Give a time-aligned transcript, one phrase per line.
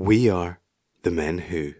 [0.00, 0.60] We are
[1.02, 1.72] the men who.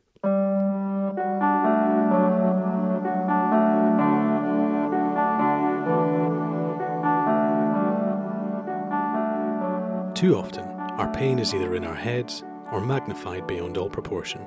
[10.14, 10.64] Too often,
[10.98, 12.42] our pain is either in our heads
[12.72, 14.44] or magnified beyond all proportion.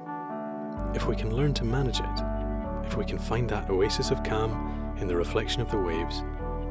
[0.94, 4.98] If we can learn to manage it, if we can find that oasis of calm
[5.00, 6.24] in the reflection of the waves,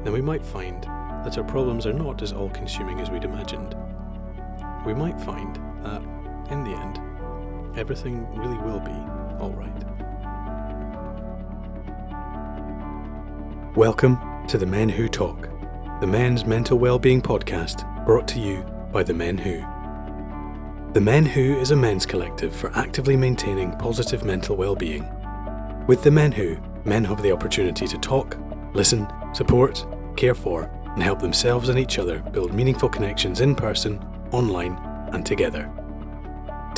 [0.03, 3.75] then we might find that our problems are not as all consuming as we'd imagined.
[4.85, 6.20] We might find that,
[6.51, 6.99] in the end,
[7.77, 8.91] everything really will be
[9.41, 9.71] alright.
[13.77, 15.47] Welcome to The Men Who Talk,
[16.01, 19.61] the men's mental well-being podcast brought to you by The Men Who.
[20.91, 25.09] The Men Who is a men's collective for actively maintaining positive mental well-being.
[25.87, 28.37] With The Men Who, men have the opportunity to talk,
[28.73, 29.85] listen, support,
[30.17, 30.63] care for,
[30.95, 34.73] and help themselves and each other build meaningful connections in person, online,
[35.13, 35.71] and together.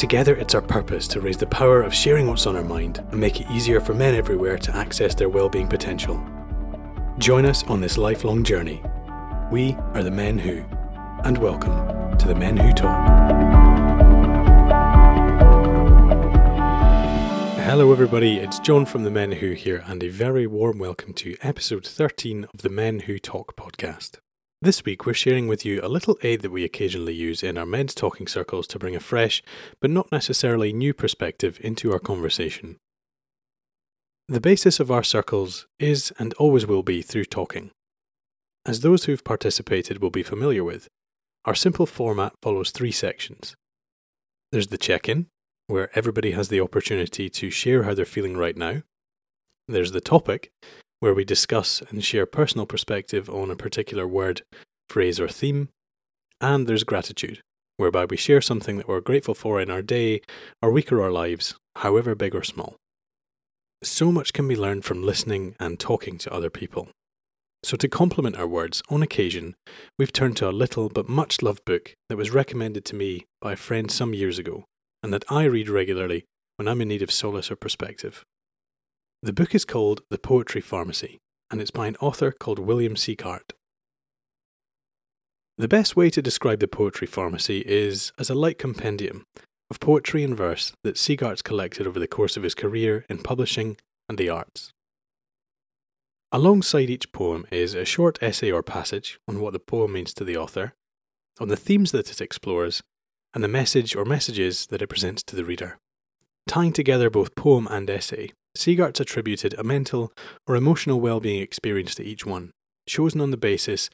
[0.04, 3.18] Together, it's our purpose to raise the power of sharing what's on our mind and
[3.18, 6.22] make it easier for men everywhere to access their well-being potential.
[7.20, 8.84] Join us on this lifelong journey.
[9.50, 10.66] We are the Men Who,
[11.24, 13.08] and welcome to the Men Who Talk.
[17.62, 18.40] Hello, everybody.
[18.40, 22.48] It's John from the Men Who here, and a very warm welcome to episode 13
[22.54, 24.18] of the Men Who Talk podcast.
[24.64, 27.66] This week, we're sharing with you a little aid that we occasionally use in our
[27.66, 29.44] men's talking circles to bring a fresh,
[29.82, 32.78] but not necessarily new perspective into our conversation.
[34.30, 37.72] The basis of our circles is and always will be through talking.
[38.66, 40.88] As those who've participated will be familiar with,
[41.44, 43.58] our simple format follows three sections.
[44.54, 45.28] There's the check in,
[45.68, 48.84] where everybody has the opportunity to share how they're feeling right now.
[49.68, 50.54] There's the topic,
[51.04, 54.42] where we discuss and share personal perspective on a particular word,
[54.88, 55.68] phrase, or theme.
[56.40, 57.42] And there's gratitude,
[57.76, 60.22] whereby we share something that we're grateful for in our day,
[60.62, 62.78] our week, or our lives, however big or small.
[63.84, 66.88] So much can be learned from listening and talking to other people.
[67.66, 69.56] So, to complement our words, on occasion,
[70.00, 73.52] we've turned to a little but much loved book that was recommended to me by
[73.52, 74.64] a friend some years ago,
[75.04, 76.24] and that I read regularly
[76.56, 78.24] when I'm in need of solace or perspective.
[79.24, 83.54] The book is called The Poetry Pharmacy, and it's by an author called William Sieghart.
[85.58, 89.24] The best way to describe the Poetry Pharmacy is as a light compendium
[89.70, 93.78] of poetry and verse that Sieghart's collected over the course of his career in publishing
[94.10, 94.74] and the arts.
[96.34, 100.26] Alongside each poem is a short essay or passage on what the poem means to
[100.26, 100.74] the author,
[101.40, 102.84] on the themes that it explores,
[103.34, 105.80] and the message or messages that it presents to the reader.
[106.46, 110.12] Tying together both poem and essay, Sieghart's attributed a mental
[110.48, 112.52] or emotional well-being experience to each one,
[112.88, 113.90] chosen on the basis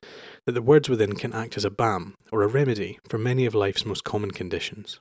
[0.46, 3.56] that the words within can act as a balm or a remedy for many of
[3.56, 5.00] life's most common conditions.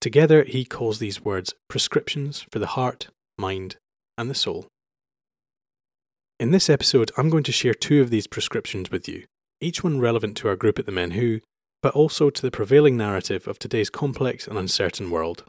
[0.00, 3.08] Together, he calls these words prescriptions for the heart,
[3.38, 3.76] mind,
[4.16, 4.66] and the soul.
[6.38, 9.24] In this episode, I'm going to share two of these prescriptions with you,
[9.60, 11.40] each one relevant to our group at the Men Who,
[11.82, 15.44] but also to the prevailing narrative of today's complex and uncertain world.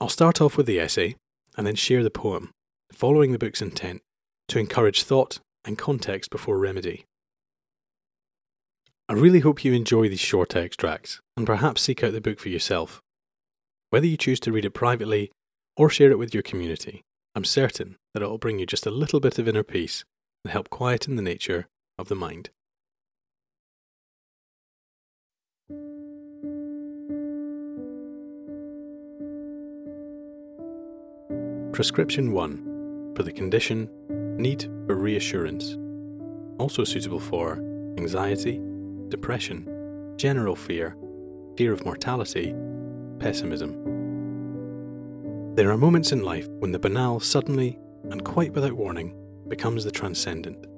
[0.00, 1.16] I'll start off with the essay,
[1.56, 2.50] and then share the poem,
[2.92, 4.02] following the book's intent
[4.48, 7.04] to encourage thought and context before remedy.
[9.08, 12.48] I really hope you enjoy these short extracts and perhaps seek out the book for
[12.48, 13.02] yourself.
[13.90, 15.30] Whether you choose to read it privately
[15.76, 17.02] or share it with your community,
[17.34, 20.04] I'm certain that it will bring you just a little bit of inner peace
[20.44, 21.66] and help quieten the nature
[21.98, 22.50] of the mind.
[31.74, 33.90] Prescription 1 for the condition
[34.38, 35.76] Need for Reassurance,
[36.60, 37.54] also suitable for
[37.98, 38.60] anxiety,
[39.08, 40.96] depression, general fear,
[41.56, 42.54] fear of mortality,
[43.18, 43.72] pessimism.
[45.56, 47.76] There are moments in life when the banal suddenly,
[48.08, 49.12] and quite without warning,
[49.48, 50.68] becomes the transcendent.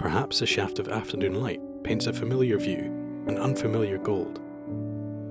[0.00, 2.86] Perhaps a shaft of afternoon light paints a familiar view,
[3.28, 4.40] an unfamiliar gold.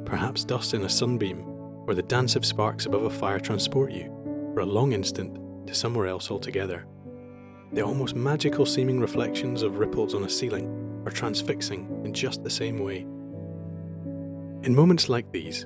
[0.05, 1.43] Perhaps dust in a sunbeam,
[1.87, 4.20] or the dance of sparks above a fire transport you
[4.53, 6.85] for a long instant to somewhere else altogether.
[7.73, 12.49] The almost magical seeming reflections of ripples on a ceiling are transfixing in just the
[12.49, 13.05] same way.
[14.63, 15.65] In moments like these,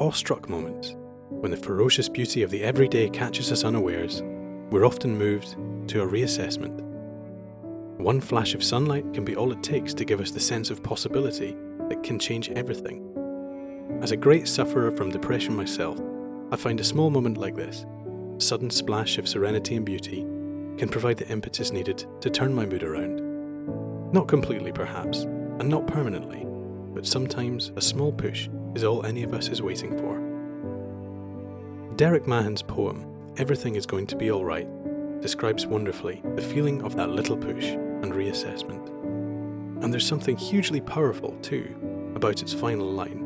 [0.00, 0.96] awestruck moments,
[1.28, 4.22] when the ferocious beauty of the everyday catches us unawares,
[4.70, 5.56] we're often moved
[5.88, 6.80] to a reassessment.
[7.98, 10.82] One flash of sunlight can be all it takes to give us the sense of
[10.82, 11.56] possibility
[11.88, 13.10] that can change everything.
[14.02, 16.00] As a great sufferer from depression myself,
[16.50, 17.86] I find a small moment like this
[18.38, 20.22] sudden splash of serenity and beauty
[20.78, 24.12] can provide the impetus needed to turn my mood around.
[24.12, 26.44] Not completely, perhaps, and not permanently,
[26.94, 30.20] but sometimes a small push is all any of us is waiting for.
[31.96, 34.68] Derek Mahon's poem, Everything is Going to Be Alright,
[35.20, 38.88] describes wonderfully the feeling of that little push and reassessment.
[39.82, 43.20] And there's something hugely powerful, too, about its final line.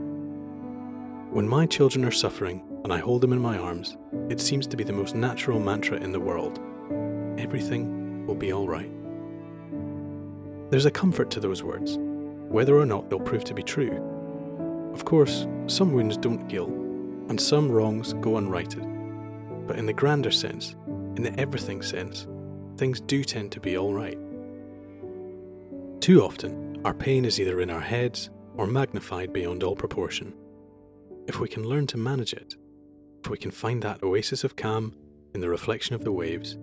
[1.30, 3.96] When my children are suffering and I hold them in my arms,
[4.30, 6.58] it seems to be the most natural mantra in the world.
[7.38, 8.90] Everything will be alright.
[10.70, 14.02] There's a comfort to those words, whether or not they'll prove to be true.
[14.92, 16.66] Of course, some wounds don't heal,
[17.28, 18.84] and some wrongs go unrighted.
[19.66, 20.76] But in the grander sense,
[21.16, 22.26] in the everything sense,
[22.76, 24.18] things do tend to be alright.
[26.00, 30.34] Too often, our pain is either in our heads or magnified beyond all proportion.
[31.26, 32.54] If we can learn to manage it,
[33.20, 34.94] if we can find that oasis of calm
[35.34, 36.56] in the reflection of the waves,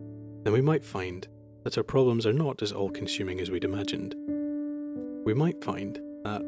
[0.44, 1.28] then we might find
[1.64, 4.16] that our problems are not as all consuming as we'd imagined.
[5.26, 6.42] We might find that,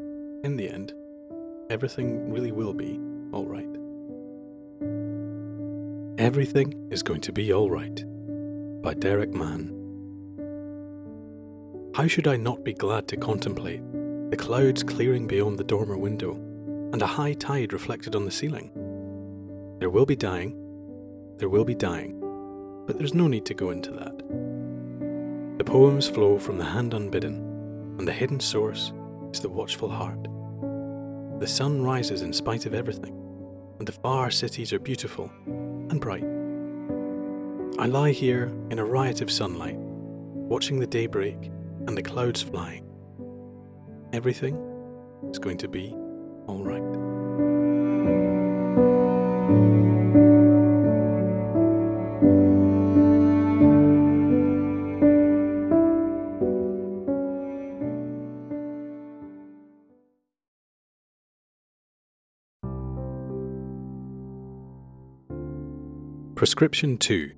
[0.44, 0.92] in the end,
[1.70, 3.00] everything really will be
[3.32, 3.68] alright.
[6.18, 8.04] Everything is going to be alright
[8.82, 9.74] by Derek Mahon.
[11.94, 13.82] How should I not be glad to contemplate
[14.30, 16.34] the clouds clearing beyond the dormer window
[16.92, 18.70] and a high tide reflected on the ceiling?
[19.78, 20.56] There will be dying,
[21.36, 22.18] there will be dying,
[22.86, 24.18] but there's no need to go into that.
[25.58, 28.92] The poems flow from the hand unbidden, and the hidden source
[29.32, 30.26] is the watchful heart.
[31.38, 33.14] The sun rises in spite of everything,
[33.78, 36.24] and the far cities are beautiful and bright.
[37.80, 41.52] I lie here in a riot of sunlight, watching the daybreak
[41.86, 42.84] and the clouds flying.
[44.12, 44.56] Everything
[45.30, 45.94] is going to be
[46.48, 46.64] all
[66.38, 67.32] Prescription 2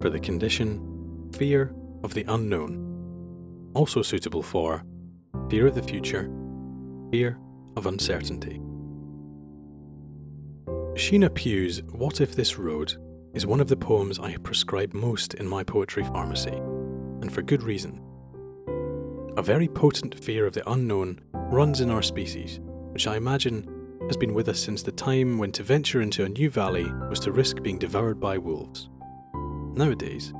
[0.00, 1.72] for the condition fear
[2.02, 4.82] of the unknown, also suitable for
[5.48, 6.28] fear of the future,
[7.12, 7.38] fear
[7.76, 8.60] of uncertainty.
[10.94, 12.96] Sheenagh Pugh's What If This Road
[13.32, 17.62] is one of the poems I prescribe most in my poetry pharmacy, and for good
[17.62, 18.02] reason.
[19.36, 22.58] A very potent fear of the unknown runs in our species,
[22.90, 23.71] which I imagine
[24.06, 27.20] has been with us since the time when to venture into a new valley was
[27.20, 28.88] to risk being devoured by wolves.
[29.74, 30.32] Nowadays,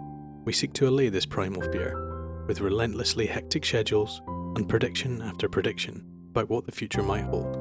[0.45, 4.21] we seek to allay this primal fear with relentlessly hectic schedules
[4.57, 7.57] and prediction after prediction about what the future might hold.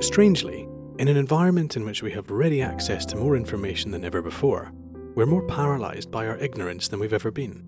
[0.00, 0.68] Strangely,
[0.98, 4.72] in an environment in which we have ready access to more information than ever before,
[5.14, 7.64] we're more paralysed by our ignorance than we've ever been.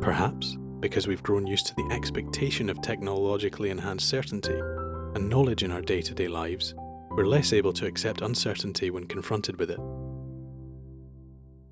[0.00, 4.60] Perhaps because we've grown used to the expectation of technologically enhanced certainty
[5.14, 6.74] and knowledge in our day to day lives,
[7.10, 9.80] we're less able to accept uncertainty when confronted with it.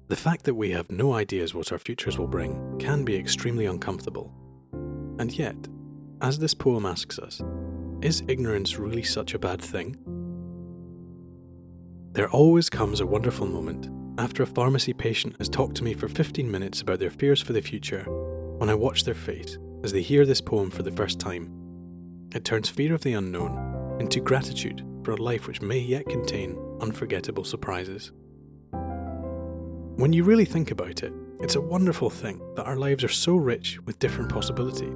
[0.09, 3.67] The fact that we have no ideas what our futures will bring can be extremely
[3.67, 4.35] uncomfortable.
[5.19, 5.57] And yet,
[6.21, 7.41] as this poem asks us,
[8.03, 9.97] is ignorance really such a bad thing?
[12.13, 13.89] There always comes a wonderful moment
[14.19, 17.53] after a pharmacy patient has talked to me for 15 minutes about their fears for
[17.53, 18.03] the future
[18.59, 21.60] when I watch their face as they hear this poem for the first time
[22.33, 26.59] it turns fear of the unknown into gratitude for a life which may yet contain
[26.81, 28.13] unforgettable surprises.
[29.97, 33.35] When you really think about it, it's a wonderful thing that our lives are so
[33.35, 34.91] rich with different possibility.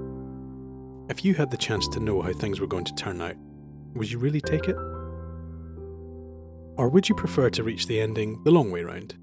[1.08, 3.36] If you had the chance to know how things were going to turn out,
[3.94, 4.76] would you really take it?
[6.76, 9.14] Or would you prefer to reach the ending the long way round,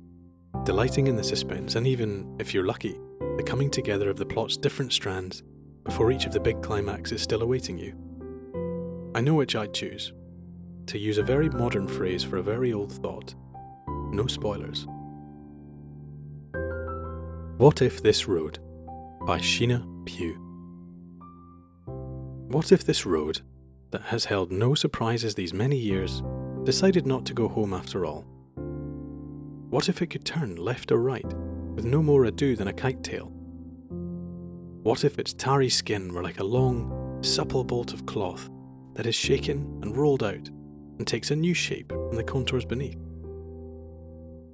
[0.63, 3.00] delighting in the suspense and even, if you're lucky,
[3.38, 5.43] the coming together of the plot's different strands
[5.83, 7.95] before each of the big climaxes still awaiting you?
[9.15, 10.13] I know which I'd choose.
[10.88, 13.35] To use a very modern phrase for a very old thought
[14.13, 14.88] no spoilers.
[17.57, 18.59] What If This Road
[19.25, 20.35] by Sheenagh Pugh.
[22.47, 23.41] What if this road,
[23.91, 26.23] that has held no surprises these many years,
[26.63, 28.25] decided not to go home after all?
[29.69, 31.33] What if it could turn left or right,
[31.75, 33.31] with no more ado than a kite tail?
[34.83, 38.50] What if its tarry skin were like a long, supple bolt of cloth
[38.95, 40.50] that is shaken and rolled out
[40.97, 42.97] and takes a new shape from the contours beneath?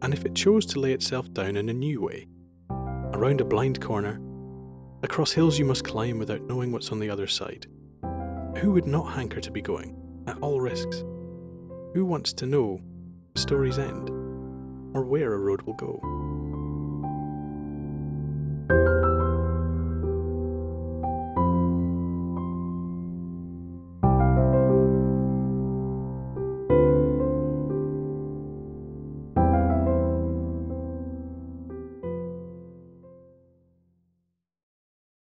[0.01, 2.27] And if it chose to lay itself down in a new way,
[2.69, 4.19] around a blind corner,
[5.01, 7.65] across hills you must climb without knowing what's on the other side,
[8.57, 9.95] who would not hanker to be going,
[10.27, 11.05] at all risks?
[11.93, 12.81] Who wants to know
[13.33, 14.09] the story's end,
[14.93, 16.16] or where a road will go?